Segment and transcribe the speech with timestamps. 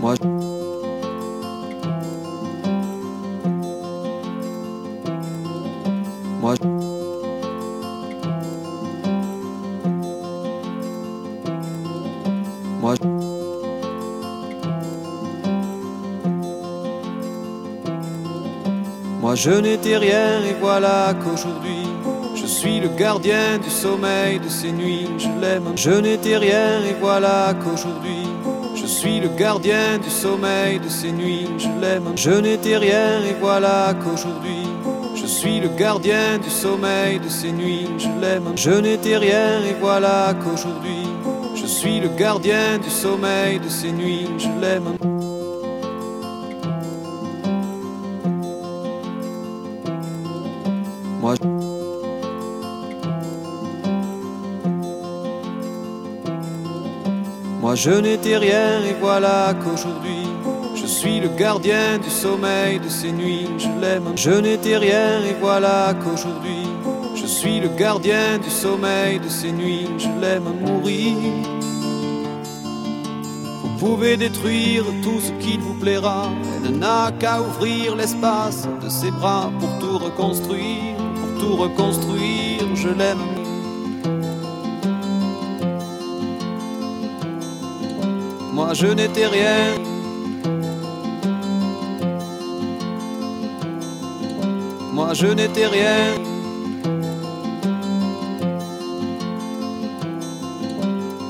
[0.00, 0.14] Moi,
[6.40, 6.54] moi,
[12.80, 12.94] moi,
[19.20, 21.88] moi, je n'étais rien et voilà qu'aujourd'hui.
[22.36, 25.72] Je suis le gardien du sommeil de ces nuits, je l'aime.
[25.74, 28.28] Je n'étais rien et voilà qu'aujourd'hui
[28.98, 32.08] suis le gardien du sommeil de ces nuits, je l'aime.
[32.16, 34.66] Je n'étais rien et voilà qu'aujourd'hui
[35.14, 38.48] je suis le gardien du sommeil de ces nuits, je l'aime.
[38.56, 41.06] Je n'étais rien et voilà qu'aujourd'hui
[41.54, 44.88] je suis le gardien du sommeil de ces nuits, je l'aime.
[57.68, 60.26] Moi je n'étais rien et voilà qu'aujourd'hui
[60.74, 64.10] je suis le gardien du sommeil de ces nuits, je l'aime.
[64.16, 66.64] Je n'étais rien et voilà qu'aujourd'hui
[67.14, 71.14] je suis le gardien du sommeil de ces nuits, je l'aime mourir.
[73.62, 76.30] Vous pouvez détruire tout ce qu'il vous plaira,
[76.64, 82.88] elle n'a qu'à ouvrir l'espace de ses bras pour tout reconstruire, pour tout reconstruire, je
[82.88, 83.37] l'aime.
[88.68, 89.76] Moi je n'étais rien.
[94.92, 96.14] Moi je n'étais rien.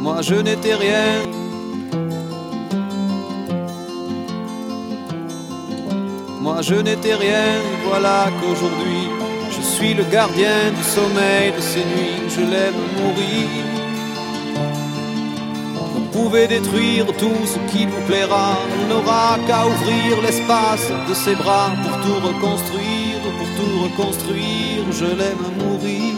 [0.00, 1.24] Moi je n'étais rien.
[6.40, 9.10] Moi je n'étais rien, voilà qu'aujourd'hui
[9.50, 13.76] je suis le gardien du sommeil de ces nuits, je l'aime mourir.
[16.16, 18.56] Vous pouvez détruire tout ce qui vous plaira.
[18.80, 24.82] On n'aura qu'à ouvrir l'espace de ses bras pour tout reconstruire, pour tout reconstruire.
[24.92, 26.14] Je l'aime mourir.